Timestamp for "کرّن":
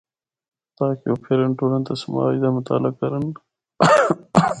2.99-3.25